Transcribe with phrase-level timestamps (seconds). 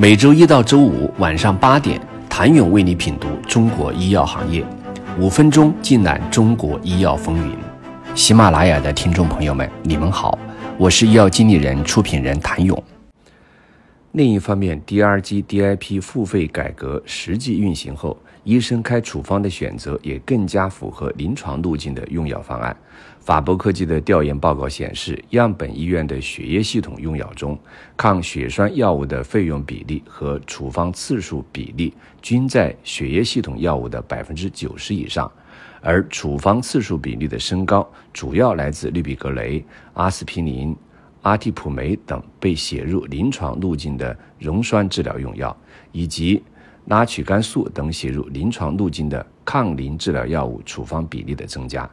[0.00, 2.00] 每周一到周五晚上八点，
[2.30, 4.64] 谭勇为你品读中国医药行业，
[5.18, 7.56] 五分钟尽览中国医药风云。
[8.14, 10.38] 喜马拉雅的听众朋友们，你们好，
[10.78, 12.80] 我是医药经理人、出品人谭勇。
[14.12, 18.16] 另一方面，DRG、DIP 付费改革实际运行后，
[18.48, 22.74] 医生开处方的选择也更加符合临床路径的用药方案。
[23.20, 27.58] 法博科技的调研报告显示，样本医院的血液系统用药中，
[27.94, 31.92] 抗血栓药物的费用比例和处方次数比例
[32.22, 35.30] 均在血液系统药物的百分之九十以上，
[35.82, 39.62] 而处方次数比例的升高主要来自氯吡格雷、
[39.92, 40.74] 阿司匹林、
[41.20, 45.54] 阿替普酶等被写入临床路径的溶栓治疗用药，
[45.92, 46.42] 以及
[46.88, 51.88] 拉曲甘素等写入临床路径的抗磷治疗药物处方比例的增加。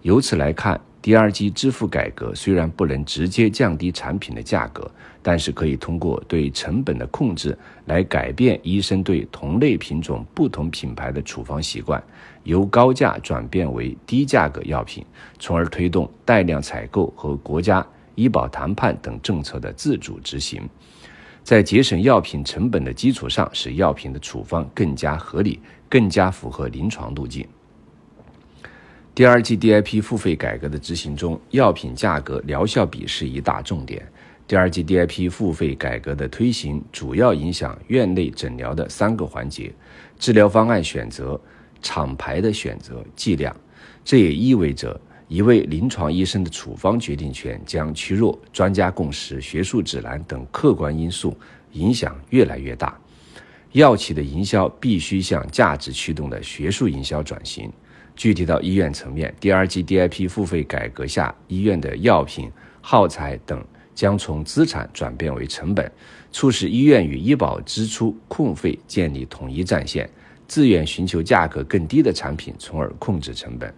[0.00, 4.90] 由此来看，DRG 支付改革虽然不能直接降低产品的价格，
[5.22, 12.02] 但是可以通过对成本的控制来改变医生对同类品种不同品牌的处方习惯，
[12.42, 15.04] 由高价转变为低价格药品，
[15.38, 20.68] 从而推动带量采购和国家医保谈判等政策的自主执行，
[21.42, 27.46] 在节省药品成本的基础上，使药品的处方更加合理，更加符合临床路径。
[29.14, 34.06] 第二季 DIP 付费改革的执行中，药品价格疗效比是一大重点。
[34.46, 39.72] 第二季 DIP 付费改革的推行，主要影响院内诊疗的三个环节：
[40.18, 41.40] 治疗方案选择、
[41.82, 43.54] 厂牌的选择、剂量。
[44.04, 51.36] 这也意味着，一位临床医生的处方决定权将趋弱，专家共识、学术指南等客观因素
[51.72, 52.98] 影响越来越大。
[53.72, 57.72] 药企的营销必须向价值驱动的学术营销转型。
[58.14, 65.90] 具体到医院层面，第二季 DIP 付费改革下，医院的药品、耗材等将从资产转变为成本，
[66.30, 70.06] 促使医院与医保支出控费建立统一战线，
[70.46, 73.72] 自愿寻求价格更低的产品，从而控制成本。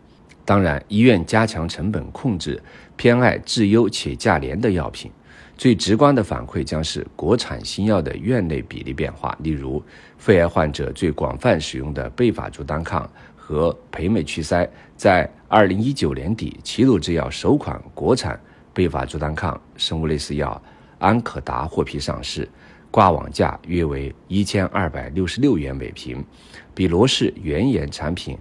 [0.44, 2.62] 当然，医院加强成本控制，
[2.96, 5.10] 偏爱质优且价廉的药品。
[5.56, 9.82] 最直观的反馈将是国产新药的院内比例变化，例如
[10.18, 13.08] 肺癌患者最广泛使用的贝法珠单抗。
[13.46, 14.66] 和培美曲塞
[14.96, 18.40] 在二零一九年底，齐鲁制药首款国产
[18.72, 20.62] 贝法珠单抗生物类似药
[20.98, 22.48] 安可达获批上市，
[22.90, 26.24] 挂网价约为一千二百六十六元每瓶，
[26.74, 28.38] 比罗氏原研产品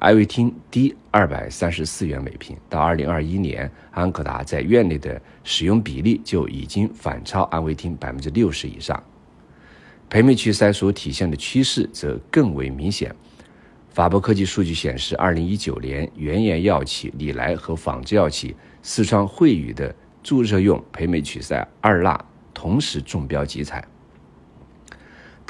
[0.00, 2.56] 艾维汀低二百三十四元每瓶。
[2.70, 9.02] 到二零二一年，安可达在院内的使用比例就已经反超安维汀百分之六十以上，
[10.08, 13.14] 培美曲塞所体现的趋势则更为明显。
[13.90, 22.18] 法博科技数据显示，二零一九年，原研药企礼来和仿制药企四川惠宇的注射用培美曲塞二钠
[22.54, 23.84] 同时中标集采。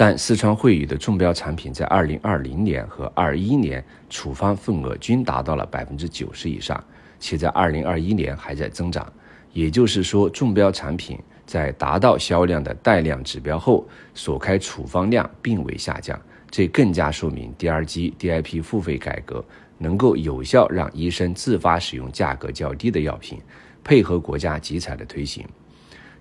[0.02, 6.82] 但四川汇宇的中标产品在二零二零年和二一年处方份额均达到了百分之九十以上，
[7.18, 9.06] 且在二零二一年还在增长。
[9.52, 16.18] 也就是说，中标产品在达到销量的带量指标后，所开处方量并未下降。
[16.50, 19.44] 这更加说明 DRG、DIP 付费改革
[19.76, 23.38] 能够有效让医生自发使用价格较低的药品，
[23.84, 25.46] 配合国家集采的推行。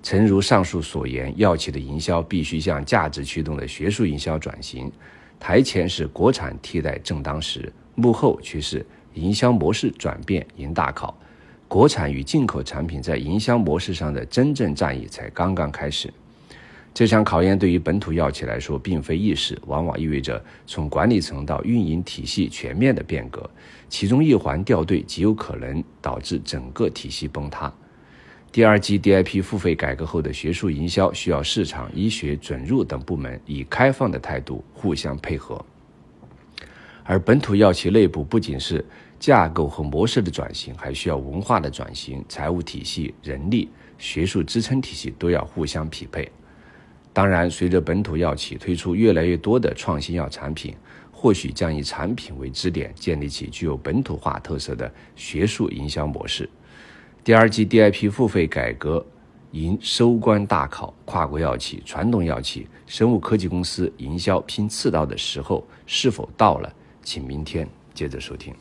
[0.02, 4.92] 诚如上述所言，药企的营销必须向价值驱动的学术营销转型。
[5.40, 11.18] 台前是国产替代正当时，幕后却是营销模式转变迎大考。
[11.68, 16.12] 国产与进口产品在营销模式上的真正战役才刚刚开始。
[16.94, 23.48] 这场考验对于本土药企来说并非易事，往往意味着从管理层到运营体系全面的变革，
[23.88, 27.72] 其中一环掉队极有可能导致整个体系崩塌。
[28.52, 35.64] 第二季 DIP 付费改革后的学术营销需要市场、医学、准入等部门以开放的态度互相配合，
[37.04, 38.84] 而本土药企内部不仅是
[39.20, 46.28] 架构和模式的转型，还需要文化的转型、财务体系、人力、学术支撑体系都要互相匹配。
[47.14, 50.74] 当然，随着本土药企推出越来越多的创新药产品，
[51.12, 56.50] 或许将以产品为支点，建立起具有本土化特色的学术营销模式。
[57.24, 59.06] 第二季 DIP 付费改革
[59.52, 66.72] 迎收官大考，跨国药企、传统药企、生物科技公司营销拼刺刀的时候是否到了？
[67.04, 68.54] 请明天接着收听。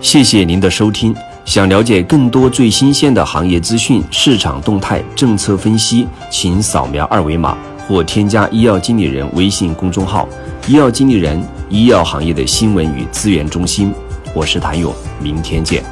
[0.00, 1.14] 谢谢您的收听。
[1.44, 7.56] 想了解更多最新鲜的行业资讯、市场动态、政策分析，请扫描二维码
[7.86, 10.28] 或添加医药经理人微信公众号
[10.66, 13.92] “医药经理人”——医药行业的新闻与资源中心。
[14.34, 15.82] 我是谭勇，明天见。